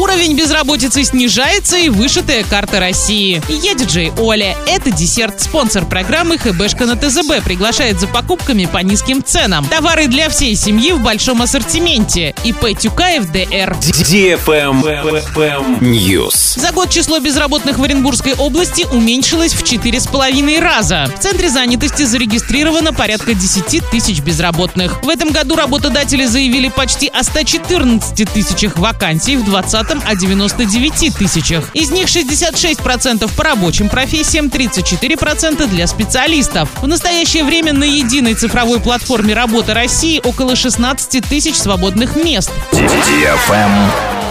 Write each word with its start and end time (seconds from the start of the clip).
Уровень 0.00 0.34
безработицы 0.34 1.04
снижается 1.04 1.76
и 1.76 1.90
вышитая 1.90 2.42
карта 2.42 2.80
России. 2.80 3.42
Я 3.50 3.74
диджей 3.74 4.10
Оля. 4.16 4.56
Это 4.66 4.90
десерт. 4.90 5.42
Спонсор 5.42 5.84
программы 5.84 6.38
ХБшка 6.38 6.86
на 6.86 6.96
ТЗБ 6.96 7.44
приглашает 7.44 8.00
за 8.00 8.08
покупками 8.08 8.64
по 8.64 8.78
низким 8.78 9.22
ценам. 9.22 9.66
Товары 9.66 10.06
для 10.06 10.30
всей 10.30 10.56
семьи 10.56 10.92
в 10.92 11.02
большом 11.02 11.42
ассортименте. 11.42 12.34
ИП 12.44 12.78
Тюкаев 12.78 13.30
ДР. 13.30 13.76
News. 15.82 16.58
За 16.58 16.72
год 16.72 16.88
число 16.88 17.18
безработных 17.18 17.78
в 17.78 17.82
Оренбургской 17.82 18.32
области 18.32 18.86
уменьшилось 18.90 19.52
в 19.52 19.62
4,5 19.62 20.60
раза. 20.60 21.12
В 21.14 21.20
Центре 21.20 21.50
занятости 21.50 22.04
зарегистрировано 22.04 22.94
порядка 22.94 23.34
10 23.34 23.90
тысяч 23.90 24.20
безработных. 24.20 25.02
В 25.02 25.10
этом 25.10 25.30
году 25.30 25.56
работодатели 25.56 26.24
заявили 26.24 26.68
почти 26.68 27.08
о 27.08 27.22
114 27.22 28.32
тысячах 28.32 28.78
вакансий, 28.78 29.36
в 29.36 29.44
2020 29.44 29.89
о 30.06 30.14
99 30.14 31.16
тысячах. 31.16 31.64
Из 31.74 31.90
них 31.90 32.06
66% 32.06 33.30
по 33.34 33.44
рабочим 33.44 33.88
профессиям, 33.88 34.46
34% 34.46 35.66
для 35.66 35.86
специалистов. 35.86 36.68
В 36.80 36.86
настоящее 36.86 37.44
время 37.44 37.72
на 37.72 37.84
единой 37.84 38.34
цифровой 38.34 38.80
платформе 38.80 39.34
«Работа 39.34 39.74
России» 39.74 40.20
около 40.24 40.54
16 40.56 41.24
тысяч 41.28 41.56
свободных 41.56 42.16
мест. 42.16 42.50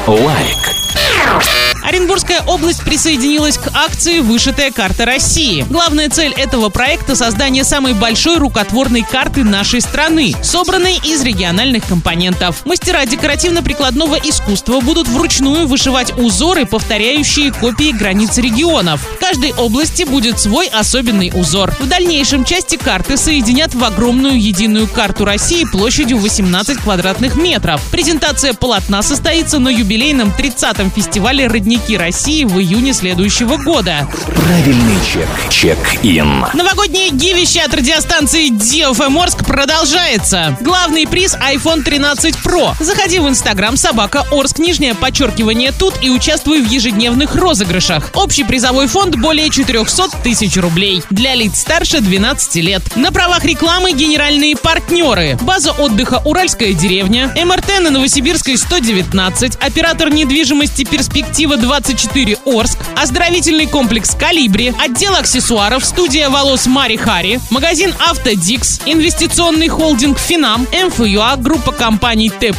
Лайк. 0.08 1.69
Оренбургская 1.89 2.43
область 2.45 2.84
присоединилась 2.84 3.57
к 3.57 3.71
акции 3.73 4.20
«Вышитая 4.20 4.70
карта 4.70 5.05
России». 5.05 5.66
Главная 5.71 6.07
цель 6.07 6.31
этого 6.34 6.70
проекта– 6.70 7.15
создание 7.15 7.63
самой 7.63 7.95
большой 7.95 8.38
рукотворной 8.38 9.02
карты 9.02 9.43
нашей 9.43 9.81
страны, 9.81 10.35
собранной 10.43 10.98
из 11.03 11.23
региональных 11.23 11.88
компонентов. 11.88 12.63
Мастера 12.63 13.03
декоративно-прикладного 13.07 14.17
искусства 14.17 14.81
будут 14.81 15.07
вручную 15.07 15.65
вышивать 15.65 16.15
узоры, 16.15 16.67
повторяющие 16.67 17.52
копии 17.52 17.91
границ 17.91 18.37
регионов. 18.37 19.01
В 19.15 19.20
каждой 19.20 19.53
области 19.53 20.03
будет 20.03 20.40
свой 20.40 20.68
особенный 20.68 21.31
узор. 21.34 21.76
В 21.79 21.87
дальнейшем 21.87 22.46
части 22.46 22.76
карты 22.76 23.18
соединят 23.18 23.74
в 23.74 23.84
огромную 23.84 24.40
единую 24.40 24.87
карту 24.87 25.26
России 25.26 25.63
площадью 25.63 26.20
18 26.20 26.77
квадратных 26.77 27.35
метров. 27.35 27.81
Презентация 27.90 28.53
полотна 28.53 29.01
состоится 29.01 29.57
на 29.57 29.70
юбилейном 29.70 30.31
30-м 30.37 30.91
фестивале 30.91 31.48
«Родники 31.48 31.79
России» 31.98 32.44
в 32.44 32.60
июне 32.60 32.94
следующего 32.94 33.58
года. 33.58 34.08
Правильный 34.26 34.98
чек. 35.05 35.27
Чек-ин. 35.49 36.46
Новогоднее 36.54 37.10
гивище 37.10 37.62
от 37.62 37.74
радиостанции 37.74 38.49
DFM 38.52 39.18
Орск 39.21 39.46
продолжается. 39.46 40.58
Главный 40.62 41.08
приз 41.08 41.36
iPhone 41.36 41.84
13 41.84 42.36
Pro. 42.44 42.74
Заходи 42.80 43.20
в 43.20 43.27
Инстаграм 43.27 43.77
собака 43.77 44.26
Орск, 44.32 44.60
нижнее 44.60 44.96
подчеркивание 44.96 45.71
тут 45.71 45.96
и 46.02 46.10
участвуй 46.10 46.62
в 46.62 46.70
ежедневных 46.70 47.36
розыгрышах. 47.36 48.12
Общий 48.14 48.43
призовой 48.43 48.88
фонд 48.88 49.16
более 49.16 49.49
400 49.49 50.10
тысяч 50.24 50.58
рублей. 50.58 51.04
Для 51.10 51.36
лиц 51.36 51.60
старше 51.60 51.99
12 52.02 52.55
лет. 52.55 52.96
На 52.96 53.12
правах 53.12 53.46
рекламы 53.46 53.91
генеральные 53.91 54.55
партнеры. 54.55 55.38
База 55.41 55.71
отдыха 55.71 56.21
«Уральская 56.26 56.74
деревня», 56.74 57.34
МРТ 57.36 57.80
на 57.82 57.90
Новосибирской 57.90 58.58
119, 58.58 59.58
оператор 59.58 60.10
недвижимости 60.10 60.84
«Перспектива 60.84 61.58
24 61.70 62.39
Орск», 62.45 62.79
оздоровительный 62.95 63.67
комплекс 63.67 64.16
«Калибри», 64.16 64.73
отдел 64.84 65.13
аксессуаров, 65.16 65.85
студия 65.85 66.28
волос 66.31 66.66
Мари 66.66 66.95
Хари, 66.95 67.39
магазин 67.51 67.94
«Автодикс», 68.00 68.81
инвестиционный 68.88 69.67
холдинг 69.67 70.17
«Финам», 70.17 70.66
МФЮА, 70.73 71.35
группа 71.35 71.72
компаний 71.72 72.31
Т+, 72.31 72.56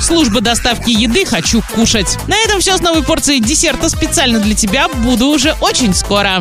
служба 0.00 0.40
доставки 0.40 0.90
еды 0.90 1.24
«Хочу 1.24 1.60
кушать». 1.74 2.18
На 2.28 2.36
этом 2.36 2.60
все 2.60 2.76
с 2.76 2.80
новой 2.80 3.02
порцией 3.02 3.40
десерта 3.40 3.88
специально 3.88 4.38
для 4.38 4.54
тебя. 4.54 4.86
Буду 4.88 5.26
уже 5.26 5.56
очень 5.60 5.92
скоро. 5.92 6.40